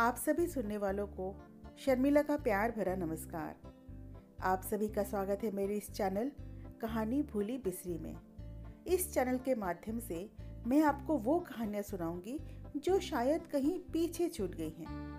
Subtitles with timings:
[0.00, 1.36] आप सभी सुनने वालों को
[1.78, 3.56] शर्मिला का प्यार भरा नमस्कार।
[4.42, 6.32] आप सभी का स्वागत है मेरे इस चैनल
[6.80, 8.16] कहानी भूली बिसरी में।
[8.86, 10.30] इस चैनल के माध्यम से
[10.66, 12.40] मैं आपको वो कहानियाँ सुनाऊँगी
[12.76, 15.12] जो शायद कहीं पीछे छूट गई हैं।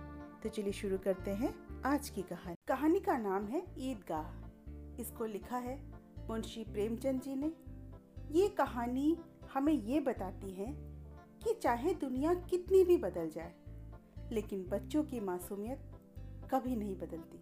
[0.43, 5.57] तो चलिए शुरू करते हैं आज की कहानी। कहानी का नाम है ईदगाह। इसको लिखा
[5.57, 5.81] है
[6.29, 7.53] मुंशी प्रेमचंद जी ने।
[8.31, 9.17] ये कहानी
[9.53, 10.73] हमें ये बताती है
[11.43, 13.53] कि चाहे दुनिया कितनी भी बदल जाए
[14.31, 15.79] लेकिन बच्चों की मासूमियत
[16.53, 17.37] कभी नहीं बदलती।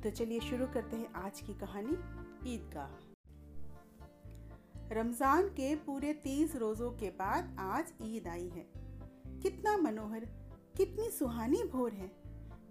[0.00, 1.96] तो चलिए शुरू करते हैं आज की कहानी
[2.54, 2.88] ईदगाह।
[4.92, 8.66] रमज़ान के पूरे तीस रोजों के बाद आज ईद आई है।
[9.42, 10.20] कितना मनोहर,
[10.76, 12.06] कितनी सुहानी भोर है।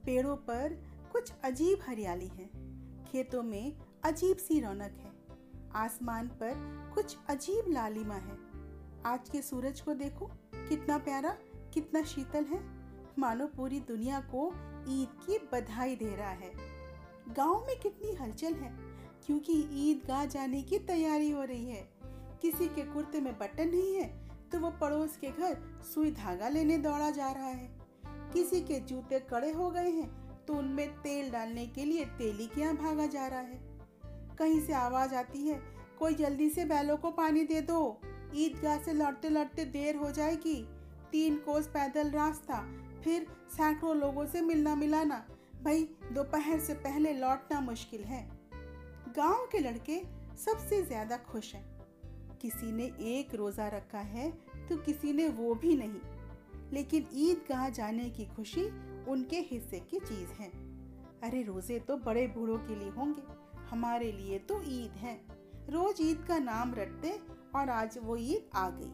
[0.05, 0.74] पेड़ों पर
[1.12, 2.49] कुछ अजीब हरियाली है।
[3.04, 5.12] खेतों में अजीब सी रौनक है।
[5.76, 6.54] आसमान पर
[6.96, 8.38] कुछ अजीब लालिमा है।
[9.05, 11.38] आज के सूरज को देखो, कितना प्यारा,
[11.74, 12.75] कितना शीतल है।
[13.20, 14.48] मानो पूरी दुनिया को
[14.90, 16.52] ईद की बधाई दे रहा है।
[17.30, 18.71] गाँव में कितनी हलचल है,
[19.26, 21.88] क्योंकि ईदगाह जाने की तैयारी हो रही है।
[22.41, 24.13] किसी के कुर्ते में बटन नहीं है
[24.52, 27.70] तो वो पड़ोस के घर सुई धागा लेने दौड़ा जा रहा है।
[28.34, 30.10] किसी के जूते कड़े हो गए हैं
[30.46, 33.60] तो उनमें तेल डालने के लिए तेली के यहाँ भागा जा रहा है।
[34.40, 35.60] कहीं से आवाज़ आती है,
[35.99, 37.99] कोई जल्दी से बैलों को पानी दे दो।
[38.36, 40.62] ईदगाह से लौटते लौटते देर हो जाएगी।
[41.12, 42.63] तीन कोस पैदल रास्ता
[43.06, 45.18] फिर सैकड़ों लोगों से मिलना मिलाना।
[45.64, 48.30] भाई, दोपहर से पहले लौटना मुश्किल है।
[49.16, 50.00] गाँव के लड़के
[50.38, 51.66] सबसे ज़्यादा खुश हैं।
[52.42, 54.32] किसी ने एक रोजा रखा है
[54.70, 56.02] तो किसी ने वो भी नहीं।
[56.74, 58.66] लेकिन ईदगाह जाने की खुशी
[59.08, 60.50] उनके हिस्से की चीज़ है।
[61.24, 63.24] अरे, रोज़े तो बड़े बूढ़ों के लिए होंगे।
[63.70, 65.20] हमारे लिए तो ईद है।
[65.70, 67.20] रोज ईद का नाम रटते
[67.56, 68.94] और आज वो ईद आ गई।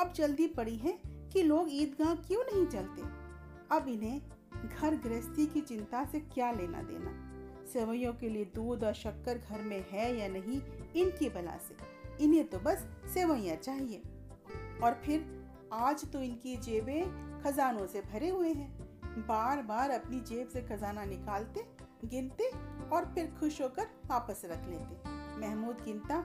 [0.00, 0.98] अब जल्दी पड़ी है
[1.32, 3.25] कि लोग ईदगाह क्यों नहीं चलते?
[3.72, 4.22] अब इन्हें
[4.68, 7.26] घर गृहस्थी की चिंता से क्या लेना देना?
[7.66, 10.62] सेवैयों के लिए दूध और शक्कर घर में है या नहीं,
[10.96, 11.76] इनकी बला से।
[12.24, 14.02] इन्हें तो बस सेवैया चाहिए।
[14.82, 18.78] और फिर, आज तो इनकी जेबें खजानों से भरे हुए हैं।
[19.26, 21.66] बार बार अपनी जेब से खजाना निकालते,
[22.04, 22.50] गिनते
[22.92, 25.08] और फिर खुश होकर वापस रख लेते।
[25.40, 26.18] महमूद गिनता,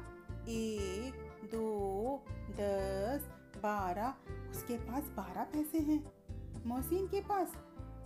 [0.47, 1.13] एक,
[1.45, 3.27] दो, दस,
[3.57, 4.13] बारह,
[4.51, 6.20] उसके पास बारह पैसे हैं।
[6.65, 7.53] मोहसिन के पास?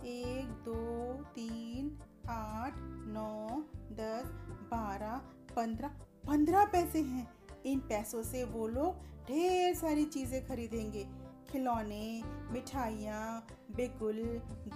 [0.04, 2.74] एक, दो, तीन, आठ,
[3.06, 3.62] नौ,
[3.92, 4.30] दस,
[4.70, 5.16] बारह,
[5.56, 5.88] पंद्रह।
[6.26, 7.26] पंद्रह पैसे हैं।
[7.66, 11.06] इन पैसों से वो लोग ढेर सारी चीज़ें खरीदेंगे।
[11.50, 13.46] खिलौने, मिठाइयाँ,
[13.76, 14.22] बिगुल,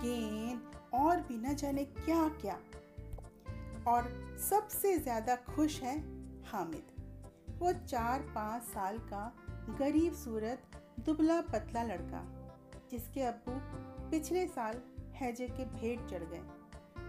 [0.02, 0.60] गेंद,
[0.94, 2.58] और भी न जाने क्या क्या
[3.86, 4.08] और
[4.50, 5.98] सबसे ज़्यादा खुश है
[6.44, 6.92] हामिद।
[7.58, 9.32] वो चार पाँच साल का
[9.80, 10.62] गरीब सूरत
[11.06, 12.40] दुबला पतला लड़का।
[12.91, 13.53] जिसके अब्बू
[14.11, 16.43] पिछले साल हैजे के भेंट चढ़ गए।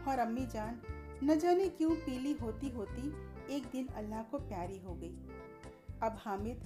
[0.08, 0.82] और अम्मी जान,
[1.24, 5.16] न जाने क्यों पीली होती होती एक दिन अल्लाह को प्यारी हो गई।
[6.04, 6.58] अब हामिद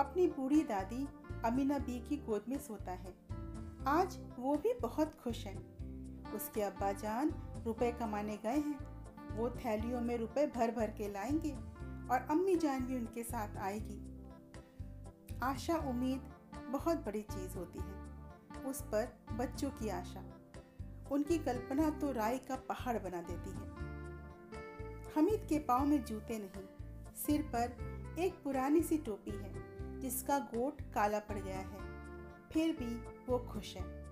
[0.00, 1.08] अपनी बूढ़ी दादी
[1.44, 3.14] अमीना बी की गोद में सोता है।
[3.86, 5.56] आज वो भी बहुत खुश है।
[6.34, 7.34] उसके अब्बा जान
[7.66, 8.78] रुपए कमाने गए हैं।
[9.36, 11.52] वो थैलियों में रुपए भर भर के लाएँगे
[12.08, 14.22] और अम्मी जान भी उनके साथ आएगी।
[15.42, 16.32] आशा, उम्मीद
[16.70, 18.01] बहुत बड़ी चीज़ होती है।
[18.64, 20.24] उस पर बच्चों की आशा।
[21.12, 23.70] उनकी कल्पना तो राय का पहाड़ बना देती है।
[25.16, 26.66] हमीद के पाँव में जूते नहीं,
[27.16, 31.80] सिर पर एक पुरानी सी टोपी है, जिसका गोट काला पड़ गया है।
[32.52, 32.94] फिर भी
[33.28, 34.02] वो खुश है।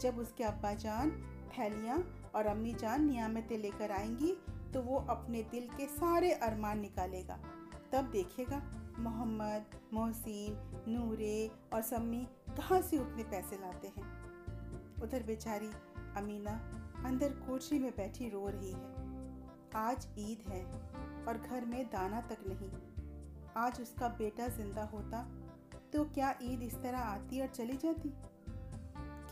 [0.00, 1.10] जब उसके अब्बा जान
[1.58, 4.32] थैलियाँ और अम्मी जान नियामतें लेकर आएँगी
[4.74, 7.38] तो वो अपने दिल के सारे अरमान निकालेगा।
[7.92, 8.58] तब देखेगा,
[8.98, 15.70] मोहम्मद, मोहसिन, नूरे और सम्मी कहाँ से उतने पैसे लाते हैं। उधर बेचारी
[16.16, 16.52] अमीना
[17.06, 18.98] अंदर कोठरी में बैठी रो रही है।
[19.76, 20.62] आज ईद है
[21.24, 22.70] और घर में दाना तक नहीं।
[23.56, 25.22] आज उसका बेटा ज़िंदा होता
[25.92, 28.12] तो क्या ईद इस तरह आती और चली जाती?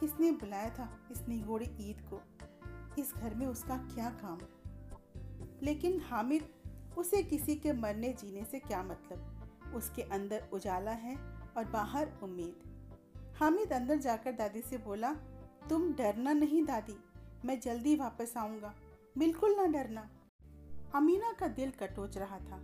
[0.01, 2.21] किसने बुलाया था इस निगोड़ी ईद को?
[2.99, 4.39] इस घर में उसका क्या काम
[5.63, 6.49] लेकिन हामिद,
[6.99, 9.73] उसे किसी के मरने जीने से क्या मतलब?
[9.75, 11.17] उसके अंदर उजाला है
[11.57, 12.68] और बाहर उम्मीद।
[13.41, 15.13] हामिद अंदर जाकर दादी से बोला,
[15.71, 16.97] तुम डरना नहीं दादी,
[17.45, 18.75] मैं जल्दी वापस आऊँगा।
[19.19, 20.11] बिल्कुल ना डरना।
[20.95, 22.59] अमीना का दिल कटोच रहा था।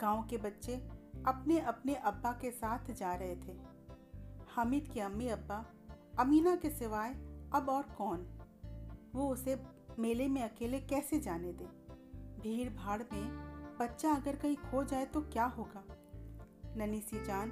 [0.00, 0.76] गाँव के बच्चे
[1.26, 3.56] अपने अपने अब्बा के साथ जा रहे थे।
[4.48, 5.66] हामिद की अम्मी अब्बा,
[6.18, 7.10] अमीना के सिवाय
[7.54, 8.38] अब और कौन?
[9.14, 9.62] वो उसे
[9.98, 11.64] मेले में अकेले कैसे जाने दे?
[12.42, 15.84] भीड़ भाड़ में बच्चा अगर कहीं खो जाए तो क्या होगा?
[16.76, 17.50] ननी सी जान,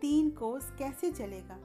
[0.00, 1.58] तीन कोस कैसे चलेगा?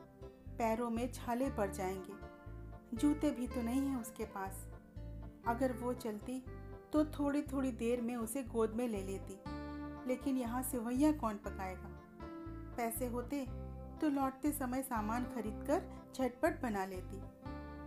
[0.58, 4.68] पैरों में छाले पड़ जाएँगे। जूते भी तो नहीं हैं उसके पास।
[5.48, 6.44] अगर वो चलती
[6.94, 9.38] तो थोड़ी थोड़ी देर में उसे गोद में ले लेती।
[10.08, 11.90] लेकिन यहाँ सेवैया कौन पकाएगा?
[12.78, 13.46] पैसे होते
[14.02, 15.84] तो लौटते समय सामान खरीद कर
[16.16, 17.22] झटपट बना लेती।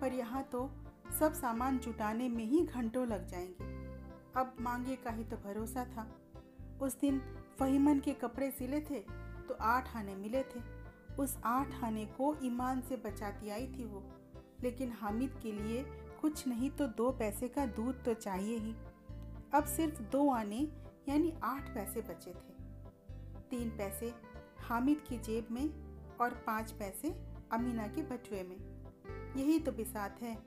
[0.00, 0.71] पर यहाँ तो
[1.19, 3.64] सब सामान जुटाने में ही घंटों लग जाएँगे।
[4.37, 6.06] अब मांगे का ही तो भरोसा था।
[6.82, 7.21] उस दिन
[7.59, 9.00] फहीमन के कपड़े सिले थे
[9.49, 10.78] तो आठ आने मिले थे।
[11.19, 14.03] उस आठ आने को ईमान से बचाती आई थी वो।
[14.62, 15.85] लेकिन हामिद के लिए
[16.20, 18.75] कुछ नहीं तो दो पैसे का दूध तो चाहिए ही।
[19.55, 20.73] अब सिर्फ़ दो आने,
[21.09, 22.59] यानी आठ पैसे बचे थे।
[23.50, 24.15] तीन पैसे
[24.59, 25.70] हामिद की जेब में
[26.20, 27.21] और पाँच पैसे
[27.53, 28.79] अमीना के बटुए में।
[29.37, 30.43] यही तो बिसात है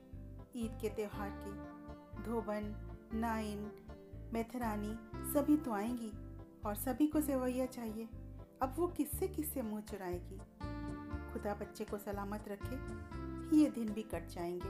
[0.56, 1.82] ईद के त्यौहार की।
[2.22, 3.72] धोबन, नाइन,
[4.32, 4.96] मेथरानी,
[5.32, 6.12] सभी तो आएँगी
[6.66, 8.08] और सभी को सेवैया चाहिए।
[8.62, 10.36] अब वो किससे किससे मुँह चुराएगी?
[11.32, 12.76] खुदा बच्चे को सलामत रखे,
[13.56, 14.68] ये दिन भी कट जाएँगे।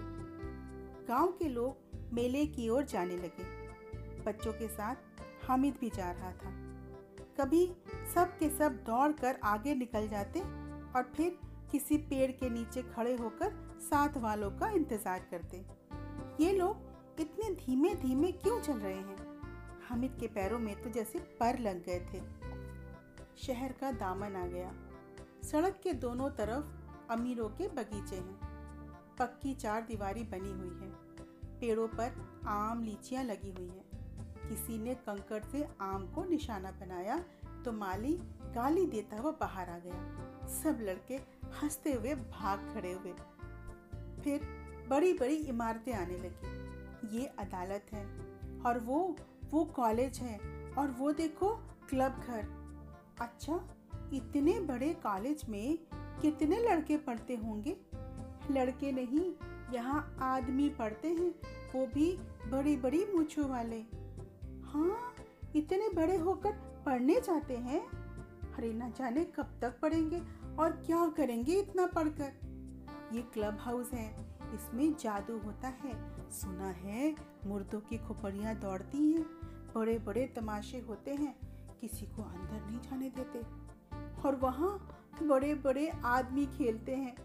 [1.08, 3.44] गाँव के लोग मेले की ओर जाने लगे।
[4.22, 4.94] बच्चों के साथ
[5.48, 6.52] हामिद भी जा रहा था।
[7.40, 7.66] कभी
[8.14, 10.40] सब के सब दौड़ कर आगे निकल जाते
[10.96, 11.38] और फिर
[11.72, 15.64] किसी पेड़ के नीचे खड़े होकर साथ वालों का इंतज़ार करते।
[16.44, 19.16] ये लोग इतने धीमे धीमे क्यों चल रहे हैं?
[19.88, 22.41] हामिद के पैरों में तो जैसे पर लग गए थे।
[23.42, 24.72] शहर का दामन आ गया।
[25.42, 26.64] सड़क के दोनों तरफ़
[27.12, 28.36] अमीरों के बगीचे हैं।
[29.18, 30.90] पक्की चार दीवारी बनी हुई है।
[31.60, 33.84] पेड़ों पर आम लीचियाँ लगी हुई हैं।
[34.48, 37.18] किसी ने कंकड़ से आम को निशाना बनाया
[37.64, 38.18] तो माली
[38.54, 41.16] गाली देता हुआ बाहर आ गया। सब लड़के
[41.62, 43.12] हँसते हुए भाग खड़े हुए।
[44.24, 44.40] फिर
[44.88, 48.06] बड़ी बड़ी इमारतें आने लगी। ये अदालत है
[48.66, 49.16] और वो
[49.50, 50.38] वो कॉलेज है
[50.78, 51.48] और वो देखो
[51.90, 52.61] क्लब घर।
[53.20, 53.60] अच्छा
[54.12, 55.78] इतने बड़े कॉलेज में
[56.22, 57.76] कितने लड़के पढ़ते होंगे?
[58.50, 59.32] लड़के नहीं,
[59.74, 61.34] यहाँ आदमी पढ़ते हैं,
[61.74, 62.12] वो भी
[62.50, 63.80] बड़ी बड़ी मूछों वाले।
[64.64, 65.14] हाँ
[65.56, 66.52] इतने बड़े होकर
[66.86, 67.80] पढ़ने जाते हैं?
[68.54, 70.22] अरे, ना जाने कब तक पढ़ेंगे
[70.58, 72.32] और क्या करेंगे इतना पढ़कर?
[73.12, 74.10] ये क्लब हाउस है,
[74.54, 75.94] इसमें जादू होता है।
[76.30, 77.14] सुना है,
[77.46, 79.24] मुर्दों की खोपड़ियाँ दौड़ती हैं
[79.74, 81.51] बड़े बड़े तमाशे होते हैं
[81.82, 83.42] किसी को अंदर नहीं जाने देते।
[84.22, 87.16] और वहाँ बड़े बड़े आदमी खेलते हैं,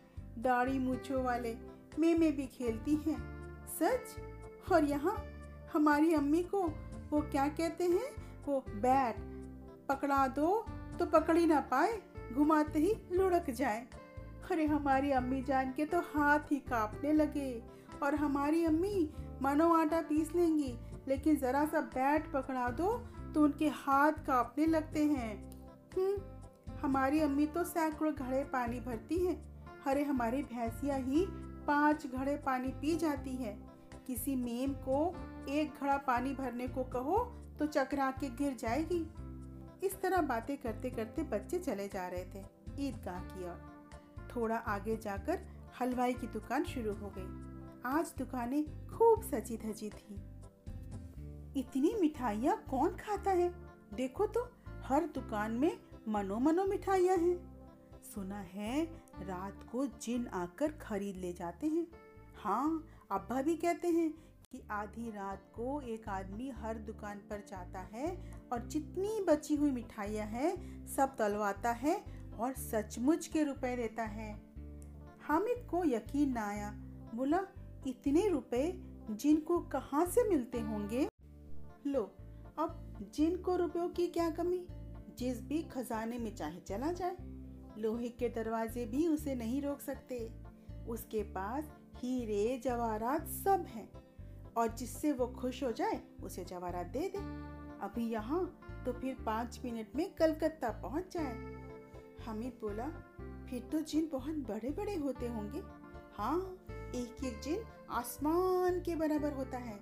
[0.41, 1.57] दाढ़ी मूछों वाले
[1.99, 3.19] में भी खेलती हैं,
[3.67, 4.15] सच?
[4.71, 5.25] और यहाँ
[5.73, 6.63] हमारी अम्मी को
[7.09, 8.09] वो क्या कहते हैं?
[8.45, 9.15] वो बैट
[9.89, 10.65] पकड़ा दो
[10.99, 12.01] तो पकड़ ही ना पाए,
[12.33, 13.87] घुमाते ही लुढ़क जाए।
[14.51, 17.63] अरे, हमारी अम्मी जान के तो हाथ ही कांपने लगे।
[18.03, 19.09] और हमारी अम्मी,
[19.41, 20.77] मानो आटा पीस लेंगी,
[21.07, 23.07] लेकिन ज़रा सा बैट पकड़ा दो
[23.37, 25.61] तो उनके हाथ कांपने लगते हैं।
[25.97, 26.21] हम्म
[26.77, 31.25] हमारी अम्मी तो सैकड़ों घड़े पानी भरती हैं। अरे, हमारी भैंसिया ही
[31.67, 33.59] पाँच घड़े पानी पी जाती है।
[34.07, 35.15] किसी मेम को
[35.49, 37.17] एक घड़ा पानी भरने को कहो
[37.59, 39.13] तो चकरा के गिर जाएगी।
[39.83, 42.45] इस तरह बातें करते करते बच्चे चले जा रहे थे
[42.87, 43.71] ईदगाह की ओर।
[44.35, 45.39] थोड़ा आगे जाकर
[45.81, 50.36] हलवाई की दुकान शुरू हो गई। आज दुकानें खूब सजी धजी थी।
[51.57, 53.53] इतनी मिठाइयाँ कौन खाता है?
[53.93, 54.51] देखो तो
[54.83, 57.57] हर दुकान में मनो मनो मिठाइयाँ हैं।
[58.15, 58.85] सुना है,
[59.21, 61.87] रात को जिन आकर खरीद ले जाते हैं।
[62.35, 64.11] हाँ अब्बा भी कहते हैं
[64.51, 69.71] कि आधी रात को एक आदमी हर दुकान पर जाता है और जितनी बची हुई
[69.71, 72.03] मिठाइयाँ हैं, सब तलवाता है
[72.39, 74.39] और सचमुच के रुपए देता है।
[75.21, 76.71] हामिद को यकीन ना आया।
[77.15, 77.41] बोला,
[77.87, 81.07] इतने रुपए जिनको कहाँ से मिलते होंगे?
[81.85, 82.15] लो,
[82.59, 84.67] अब जिनको रुपयों की क्या कमी?
[85.17, 87.17] जिस भी खजाने में चाहे चला जाए,
[87.77, 90.31] लोहे के दरवाजे भी उसे नहीं रोक सकते।
[90.87, 93.91] उसके पास हीरे, जवाहरात सब हैं,
[94.57, 97.17] और जिससे वो खुश हो जाए, उसे जवाहरात दे दे।
[97.81, 101.33] अभी यहाँ तो फिर पाँच मिनट में कलकत्ता पहुँच जाए।
[102.25, 102.87] हामिद बोला,
[103.49, 105.59] फिर तो जिन बहुत बड़े बड़े होते होंगे?
[106.13, 106.57] हाँ
[106.95, 109.79] एक एक जिन आसमान के बराबर होता है।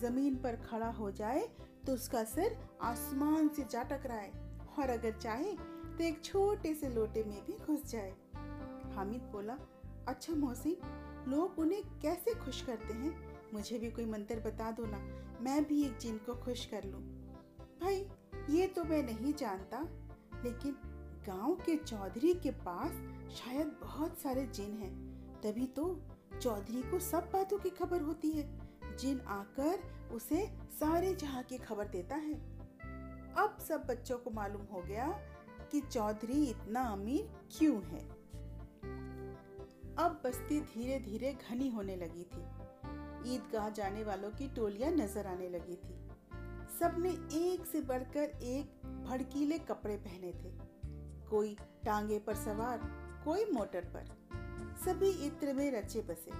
[0.00, 1.48] ज़मीन पर खड़ा हो जाए
[1.86, 4.32] तो उसका सिर आसमान से जा टकराए
[4.78, 5.52] और अगर चाहे
[5.96, 8.14] तो एक छोटे से लोटे में भी घुस जाए।
[8.94, 9.58] हामिद बोला
[10.08, 10.76] अच्छा मोहसिन,
[11.28, 13.12] लोग उन्हें कैसे खुश करते हैं?
[13.54, 14.98] मुझे भी कोई मंत्र बता दो ना,
[15.40, 17.00] मैं भी एक जिन को खुश कर लूँ।
[17.82, 18.06] भाई,
[18.50, 19.82] ये तो मैं नहीं जानता,
[20.44, 20.76] लेकिन
[21.26, 22.92] गाँव के चौधरी के पास
[23.36, 24.92] शायद बहुत सारे जिन हैं।
[25.40, 25.84] तभी तो
[26.40, 28.61] चौधरी को सब बातों की खबर होती है।
[29.02, 29.78] जिन आकर
[30.14, 32.34] उसे सारे जहाँ की खबर देता है।
[33.38, 35.06] अब सब बच्चों को मालूम हो गया
[35.72, 38.00] कि चौधरी इतना अमीर क्यों है।
[39.98, 42.42] अब बस्ती धीरे धीरे घनी होने लगी थी।
[43.34, 45.98] ईदगाह जाने वालों की टोलियाँ नज़र आने लगी थी।
[46.78, 50.52] सबने एक से बढ़कर एक भड़कीले कपड़े पहने थे।
[51.30, 52.78] कोई टांगे पर सवार,
[53.24, 54.04] कोई मोटर पर।
[54.84, 56.30] सभी इत्र में रचे बसे।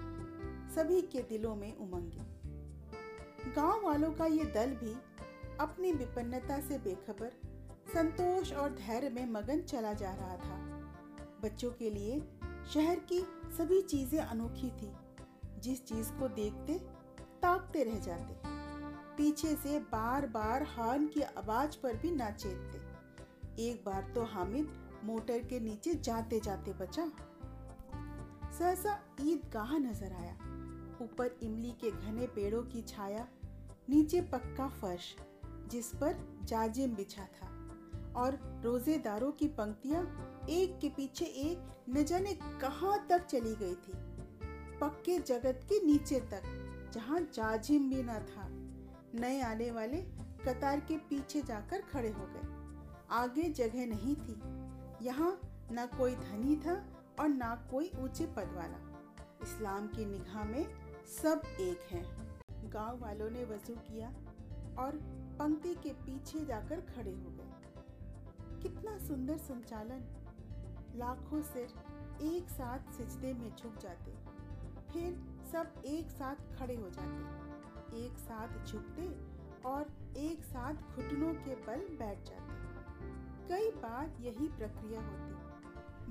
[0.74, 2.31] सभी के दिलों में उमंगे।
[3.46, 4.96] गाँव वालों का ये दल भी
[5.60, 7.32] अपनी विपन्नता से बेखबर,
[7.94, 10.56] संतोष और धैर्य में मगन चला जा रहा था।
[11.42, 12.20] बच्चों के लिए
[12.74, 13.20] शहर की
[13.58, 14.92] सभी चीज़ें अनोखी थी।
[15.60, 16.78] जिस चीज़ को देखते,
[17.42, 18.34] ताकते रह जाते।
[19.16, 22.78] पीछे से बार बार हॉर्न की आवाज़ पर भी ना चेतते।
[23.68, 27.06] एक बार तो हामिद मोटर के नीचे जाते जाते बचा।
[28.58, 30.51] सहसा ईदगाह नज़र आया।
[31.02, 33.26] ऊपर इमली के घने पेड़ों की छाया,
[33.90, 35.14] नीचे पक्का फर्श,
[35.70, 37.48] जिस पर जाजिम बिछा था,
[38.16, 40.02] और रोजेदारों की पंक्तियाँ
[40.50, 43.92] एक के पीछे एक न जाने कहाँ तक चली गई थी।
[44.80, 46.42] पक्के जगत के नीचे तक,
[46.94, 48.48] जहाँ जाजिम भी ना था,
[49.14, 49.98] नए आने वाले
[50.46, 52.46] कतार के पीछे जाकर खड़े हो गए।
[53.12, 54.40] आगे जगह नहीं थी,
[55.02, 55.38] यहाँ
[55.72, 56.74] ना कोई धनी था
[57.20, 58.78] और ना कोई ऊँचे पद वाला।
[59.42, 60.64] इस्लाम की निगाह में
[61.06, 62.40] सब एक हैं।
[62.70, 64.08] गाँव वालों ने वज़ू किया
[64.78, 64.92] और
[65.38, 67.52] पंक्ति के पीछे जाकर खड़े हो गए।
[68.62, 70.04] कितना सुंदर संचालन।
[70.96, 71.68] लाखों सिर
[72.22, 74.12] एक साथ सिजदे में झुक जाते।
[74.92, 75.12] फिर
[75.52, 77.42] सब एक साथ खड़े हो जाते।
[78.06, 79.08] एक साथ झुकते
[79.68, 82.62] और एक साथ घुटनों के बल बैठ जाते।
[83.48, 85.52] कई बार यही प्रक्रिया होती।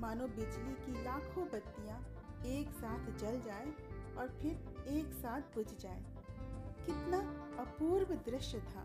[0.00, 2.06] मानो बिजली की लाखों बत्तियाँ
[2.46, 3.66] एक साथ जल जाए
[4.18, 6.02] और फिर एक साथ बुझ जाए।
[6.86, 7.18] कितना
[7.62, 8.84] अपूर्व दृश्य था।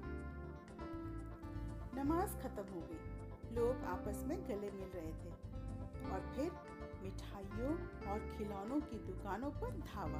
[1.96, 3.18] नमाज़ खत्म हो गई।
[3.56, 5.48] लोग आपस में गले मिल रहे थे।
[6.12, 6.51] और फिर
[7.04, 7.75] मिठाइयों
[8.12, 10.20] और खिलौनों की दुकानों पर धावा।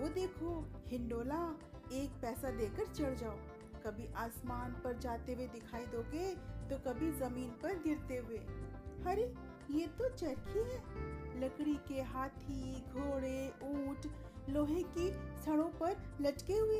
[0.00, 1.58] वो देखो, हिंडोला,
[1.92, 3.36] एक पैसा देकर चढ़ जाओ।
[3.86, 8.38] कभी आसमान पर जाते हुए दिखाई दोगे तो कभी ज़मीन पर गिरते हुए।
[9.06, 9.34] अरे,
[9.70, 10.80] ये तो चरखी है।
[11.40, 15.10] लकड़ी के हाथी, घोड़े, ऊँट लोहे की
[15.42, 16.78] छड़ों पर लटके हुए।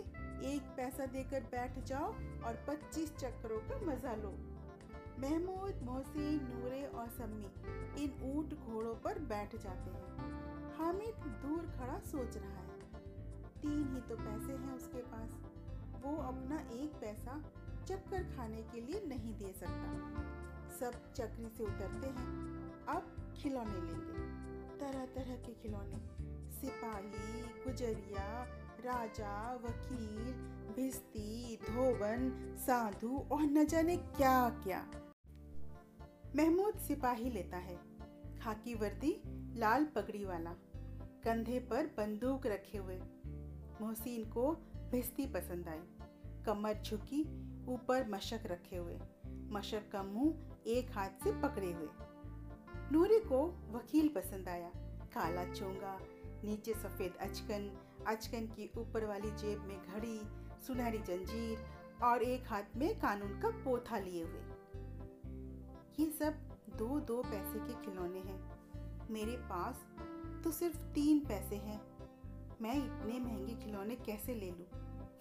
[0.54, 2.12] एक पैसा देकर बैठ जाओ
[2.44, 4.38] और 25 चक्करों का मज़ा लो।
[5.18, 7.50] महमूद, मोहसिन, नूरे और सम्मी
[8.04, 10.40] इन ऊँट घोड़ों पर बैठ जाते हैं।
[10.78, 12.80] हामिद दूर खड़ा सोच रहा है।
[13.62, 15.30] तीन ही तो पैसे हैं उसके पास।
[16.02, 17.44] वो अपना एक पैसा
[17.84, 20.10] चक्कर खाने के लिए नहीं दे सकता।
[20.80, 22.26] सब चक्री से उतरते हैं।
[22.86, 26.19] अब खिलौने लेंगे। तरह तरह के खिलौने।
[26.60, 28.44] सिपाही, गुजरिया,
[28.84, 30.32] राजा, वकील,
[30.76, 34.84] भिस्ती, धोबन, साधु और न जाने क्या क्या
[36.36, 37.76] महमूद सिपाही लेता है,
[38.42, 39.22] खाकी वर्दी,
[39.56, 40.50] लाल पगड़ी वाला,
[41.24, 42.98] कंधे पर बंदूक रखे हुए।
[43.80, 44.52] मोहसिन को
[44.90, 45.82] भिस्ती पसंद आई,
[46.46, 47.22] कमर झुकी,
[47.68, 48.98] ऊपर मशक रखे हुए,
[49.52, 51.88] मशक का मुँह एक हाथ से पकड़े हुए।
[52.92, 54.70] नूरी को वकील पसंद आया,
[55.14, 55.98] काला चोंगा
[56.44, 57.70] नीचे सफ़ेद अचकन
[58.06, 60.20] अचकन की ऊपर वाली जेब में घड़ी,
[60.66, 61.58] सुनहरी जंजीर
[62.04, 64.40] और एक हाथ में कानून का पोथा लिए हुए।
[66.00, 66.34] ये सब
[66.76, 68.60] दो दो पैसे के खिलौने हैं।
[69.10, 69.86] मेरे पास
[70.44, 71.80] तो सिर्फ़ तीन पैसे हैं।
[72.62, 74.66] मैं इतने महँगे खिलौने कैसे ले लूँ?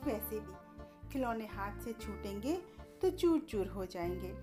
[0.03, 0.53] वैसे भी
[1.09, 2.55] खिलौने हाथ से छूटेंगे
[3.01, 4.33] तो चूर चूर हो जाएँगे।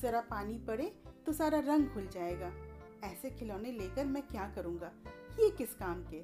[0.00, 2.52] जरा पानी पड़े तो सारा रंग घुल जाएगा।
[3.04, 4.92] ऐसे खिलौने लेकर मैं क्या करूँगा?
[5.36, 6.22] ये किस काम के?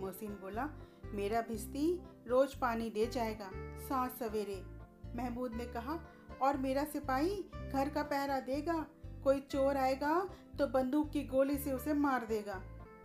[0.00, 0.70] मोहसिन बोला,
[1.04, 4.64] मेरा भिस्ती रोज पानी दे जाएगा, सांस सवेरे।
[5.16, 6.00] महमूद ने कहा,
[6.42, 8.86] और मेरा सिपाही घर का पहरा देगा,
[9.24, 12.62] कोई चोर आएगा तो बंदूक की गोली से उसे मार देगा।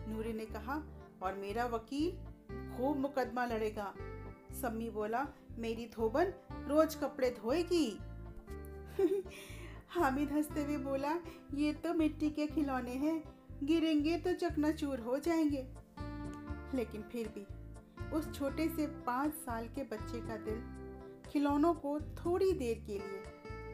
[0.08, 0.82] नूरी ने कहा,
[1.22, 2.16] और मेरा वकील
[2.76, 3.94] खूब मुकदमा लड़ेगा।
[4.52, 6.24] सम्मी बोला, मेरी धोबन
[6.66, 7.98] रोज कपड़े धोएगी?
[9.88, 11.18] हामिद हँसते हुए बोला,
[11.54, 15.66] ये तो मिट्टी के खिलौने हैं गिरेंगे तो चकनाचूर हो जाएँगे।
[16.74, 17.46] लेकिन फिर भी,
[18.10, 20.62] उस छोटे से पाँच साल के बच्चे का दिल
[21.30, 23.22] खिलौनों को थोड़ी देर के लिए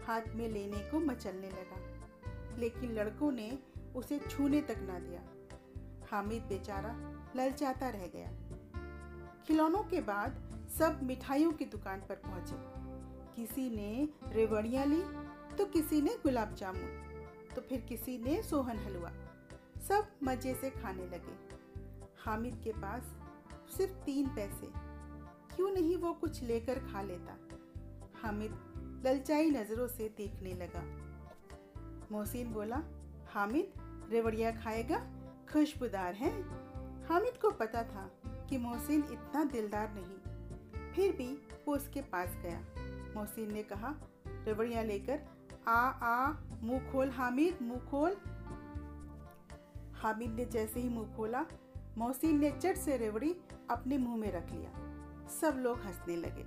[0.06, 2.00] हाथ में लेने को मचलने लगा।
[2.58, 3.58] लेकिन लड़कों ने
[3.96, 5.22] उसे छूने तक ना दिया।
[6.10, 8.32] हामिद बेचारा ललचाता रह गया।
[9.46, 12.54] खिलौनों के बाद सब मिठाइयों की दुकान पर पहुँचे।
[13.36, 15.02] किसी ने रेवड़ियाँ ली
[15.56, 16.98] तो किसी ने गुलाब जामुन
[17.54, 19.12] तो फिर किसी ने सोहन हलवा।
[19.88, 21.56] सब मज़े से खाने लगे।
[22.24, 23.16] हामिद के पास
[23.76, 24.66] सिर्फ़ तीन पैसे।
[25.56, 27.48] क्यों नहीं वो कुछ लेकर खा लेता?
[28.22, 28.72] हामिद
[29.06, 31.12] ललचाई नज़रों से देखने लगा।
[32.12, 32.82] मोहसिन बोला,
[33.28, 33.72] हामिद,
[34.10, 34.98] रेवड़िया खाएगा?
[35.52, 36.42] खुशबूदार है?
[37.08, 40.18] हामिद को पता था कि मोहसिन इतना दिलदार नहीं।
[40.92, 42.60] फिर भी वो उसके पास गया।
[43.14, 43.94] मोहसिन ने कहा,
[44.26, 45.20] रेवड़िया लेकर
[45.68, 48.16] आ आ, मुँह खोल हामिद, मुँह खोल।
[50.02, 51.44] हामिद ने जैसे ही मुँह खोला,
[51.98, 53.34] मोहसिन ने चट से रेवड़ी
[53.70, 54.70] अपने मुँह में रख लिया।
[55.40, 56.44] सब लोग हंसने लगे।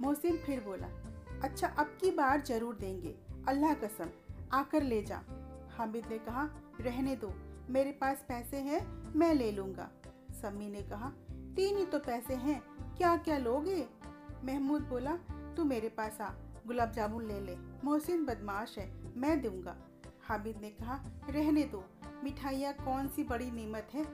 [0.00, 0.88] मोहसिन फिर बोला
[1.42, 3.14] अच्छा अब की बार ज़रूर देंगे।
[3.48, 4.10] अल्लाह कसम,
[4.52, 5.20] आकर ले जा।
[5.70, 6.48] हामिद ने कहा,
[6.80, 7.32] रहने दो,
[7.70, 8.80] मेरे पास पैसे हैं,
[9.16, 9.90] मैं ले लूँगा।
[10.32, 11.12] सम्मी ने कहा,
[11.56, 12.60] तीन ही तो पैसे हैं
[12.96, 13.86] क्या क्या लोगे?
[14.44, 15.16] महमूद बोला,
[15.56, 16.30] तू मेरे पास आ,
[16.66, 19.76] गुलाब जामुन ले ले, मोहसिन बदमाश है, मैं दूँगा।
[20.22, 21.84] हामिद ने कहा, रहने दो
[22.24, 24.04] मिठाइयाँ कौन सी बड़ी नीमत है?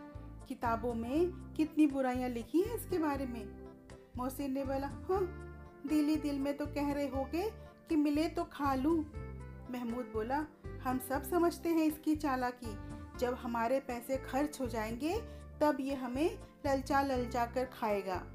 [0.49, 3.67] किताबों में कितनी बुराइयाँ लिखी हैं इसके बारे में?
[4.17, 5.49] मोहसिन ने बोला हाँ
[5.87, 7.51] दिल ही दिल में तो कह रहे होगे
[7.89, 9.05] कि मिले तो खा लूँ।
[9.71, 10.47] महमूद बोला,
[10.83, 12.77] हम सब समझते हैं इसकी चालाकी।
[13.19, 15.21] जब हमारे पैसे खर्च हो जाएँगे,
[15.61, 18.27] तब ये हमें ललचा ललचा कर खाएगा।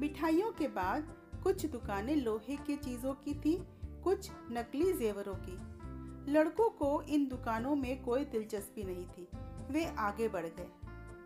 [0.00, 3.62] मिठाइयों के बाद कुछ दुकानें लोहे की चीज़ों की थी,
[4.04, 5.79] कुछ नकली जेवरों की।
[6.28, 9.28] लड़कों को इन दुकानों में कोई दिलचस्पी नहीं थी।
[9.70, 10.68] वे आगे बढ़ गए,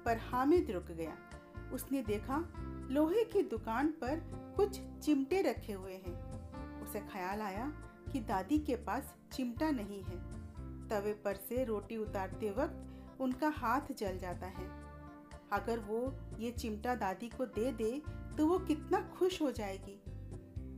[0.04, 1.16] पर हामिद रुक गया।
[1.72, 2.38] उसने देखा,
[2.90, 4.20] लोहे की दुकान पर
[4.56, 7.66] कुछ चिमटे रखे हुए हैं। उसे ख्याल आया
[8.12, 10.18] कि दादी के पास चिमटा नहीं है।
[10.88, 14.68] तवे पर से रोटी उतारते वक्त उनका हाथ जल जाता है।
[15.52, 16.00] अगर वो
[16.38, 17.90] ये चिमटा दादी को दे दे
[18.38, 20.00] तो वो कितना खुश हो जाएगी।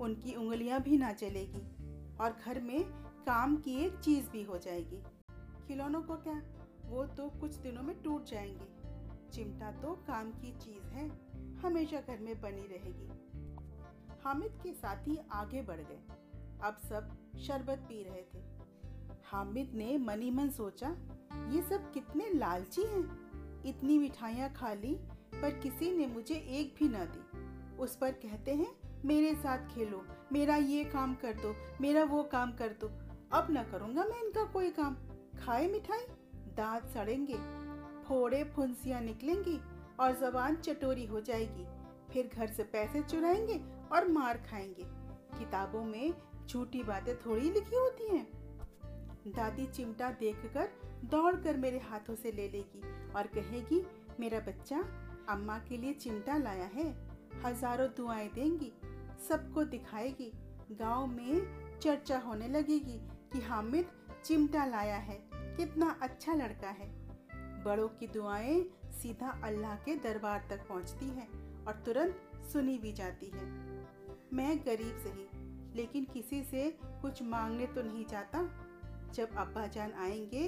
[0.01, 1.67] उनकी उंगलियाँ भी ना चलेगी
[2.17, 5.03] और घर में काम की एक चीज़ भी हो जाएगी।
[5.69, 6.43] खिलौनों को क्या?
[6.85, 8.69] वो तो कुछ दिनों में टूट जाएँगे।
[9.33, 11.11] चिमटा तो काम की चीज़ है,
[11.59, 13.09] हमेशा घर में बनी रहेगी।
[14.25, 15.99] हामिद के साथी आगे बढ़ गए।
[16.63, 18.45] अब सब शरबत पी रहे थे।
[19.25, 20.97] हामिद ने मनी मन सोचा,
[21.49, 23.27] ये सब कितने लालची हैं।
[23.63, 24.95] इतनी मिठाइयाँ खा ली,
[25.43, 30.07] पर किसी ने मुझे एक भी ना दी। उस पर कहते हैं, मेरे साथ खेलो,
[30.33, 34.45] मेरा ये काम कर दो, मेरा वो काम कर दो। अब ना करूँगा मैं इनका
[34.45, 34.97] कोई काम।
[35.39, 36.05] खाए मिठाई,
[36.57, 37.37] दांत सड़ेंगे,
[38.05, 39.61] फोड़े फुंसियाँ निकलेंगी
[40.01, 41.67] और जबान चटोरी हो जाएगी।
[42.13, 43.61] फिर घर से पैसे चुराएँगे
[43.93, 44.85] और मार खाएँगे।
[45.39, 46.15] किताबों में
[46.47, 48.27] झूठी बातें थोड़ी लिखी होती हैं।
[49.27, 50.69] दादी चिमटा देखकर
[51.05, 53.87] दौड़कर मेरे हाथों से ले लेगी और कहेगी,
[54.21, 54.85] मेरा बच्चा,
[55.29, 56.95] अम्मा के लिए चिमटा लाया है।
[57.45, 58.73] हज़ारों दुआएँ देंगी,
[59.29, 60.33] सबको दिखाएगी।
[60.73, 63.01] गाँव में चर्चा होने लगेगी।
[63.37, 63.89] कि हामिद
[64.25, 66.89] चिमटा लाया है। कितना अच्छा लड़का है।
[67.65, 68.61] बड़ों की दुआएँ
[68.93, 71.29] सीधा अल्लाह के दरबार तक पहुँचती हैं
[71.65, 73.45] और तुरंत सुनी भी जाती है।
[74.33, 75.27] मैं गरीब सही,
[75.77, 76.69] लेकिन किसी से
[77.03, 78.43] कुछ मांगने तो नहीं चाहता
[79.15, 80.47] जब अब्बा जान आएँगे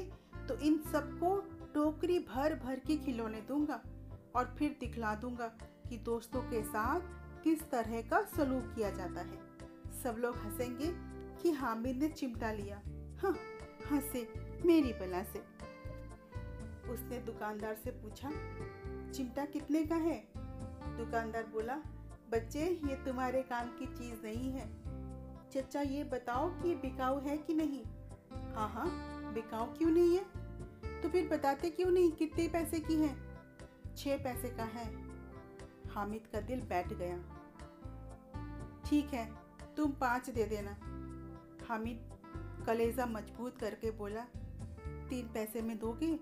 [0.49, 1.37] तो इन सबको
[1.75, 3.81] टोकरी भर भर के खिलौने दूँगा
[4.37, 5.47] और फिर दिखला दूँगा
[5.89, 9.47] कि दोस्तों के साथ किस तरह का सलूक किया जाता है।
[10.03, 10.93] सब लोग हंसेंगे
[11.43, 12.83] कि हामिद ने चिमटा लिया।
[13.19, 13.37] हाँ
[13.91, 14.29] हंसे
[14.65, 15.39] मेरी बला से।
[16.89, 18.31] उसने दुकानदार से पूछा,
[19.13, 20.29] चिमटा कितने का है?
[20.99, 21.77] दुकानदार बोला,
[22.31, 24.67] बच्चे, ये तुम्हारे काम की चीज़ नहीं है।
[25.51, 27.85] चचा, ये बताओ कि ये बिकाऊ है कि नहीं?
[28.55, 28.89] हाँ हाँ
[29.35, 30.25] बिकाऊ क्यों नहीं है?
[31.03, 33.17] तो फिर बताते क्यों नहीं कितने पैसे की है?
[33.97, 34.95] छह पैसे का है।
[35.91, 37.17] हामिद का दिल बैठ गया।
[38.87, 39.33] ठीक है,
[39.77, 40.88] तुम पाँच दे देना।
[41.69, 42.11] हामिद
[42.67, 44.25] कलेजा मज़बूत करके बोला,
[45.11, 46.21] तीन पैसे में दोगे?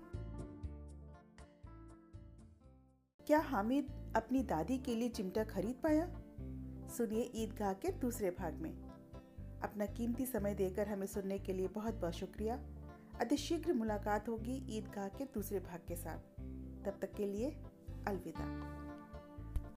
[3.25, 6.07] क्या हामिद अपनी दादी के लिए चिमटा खरीद पाया?
[6.87, 8.71] सुनिए ईदगाह के दूसरे भाग में।
[9.63, 12.55] अपना कीमती समय देकर हमें सुनने के लिए बहुत बहुत शुक्रिया।
[13.19, 16.19] अति शीघ्र मुलाकात होगी ईदगाह के दूसरे भाग के साथ।
[16.85, 17.51] तब तक के लिए
[18.07, 18.86] अलविदा।